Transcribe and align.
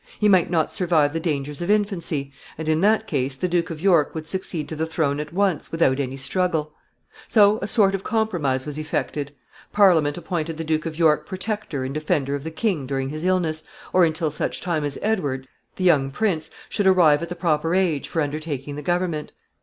He 0.19 0.27
might 0.27 0.49
not 0.49 0.71
survive 0.71 1.13
the 1.13 1.19
dangers 1.19 1.61
of 1.61 1.69
infancy, 1.69 2.31
and 2.57 2.67
in 2.67 2.81
that 2.81 3.05
case 3.05 3.35
the 3.35 3.47
Duke 3.47 3.69
of 3.69 3.79
York 3.79 4.15
would 4.15 4.25
succeed 4.25 4.67
to 4.69 4.75
the 4.75 4.87
throne 4.87 5.19
at 5.19 5.31
once 5.31 5.71
without 5.71 5.99
any 5.99 6.17
struggle. 6.17 6.73
So 7.27 7.59
a 7.61 7.67
sort 7.67 7.93
of 7.93 8.03
compromise 8.03 8.65
was 8.65 8.79
effected. 8.79 9.31
Parliament 9.71 10.17
appointed 10.17 10.57
the 10.57 10.63
Duke 10.63 10.87
of 10.87 10.97
York 10.97 11.27
protector 11.27 11.83
and 11.83 11.93
defender 11.93 12.33
of 12.33 12.43
the 12.43 12.49
king 12.49 12.87
during 12.87 13.09
his 13.09 13.23
illness, 13.25 13.61
or 13.93 14.03
until 14.03 14.31
such 14.31 14.59
time 14.59 14.83
as 14.83 14.97
Edward, 15.03 15.47
the 15.75 15.83
young 15.83 16.09
prince, 16.09 16.49
should 16.67 16.87
arrive 16.87 17.21
at 17.21 17.29
the 17.29 17.35
proper 17.35 17.75
age 17.75 18.07
for 18.09 18.23
undertaking 18.23 18.77
the 18.77 18.81
government. 18.81 19.33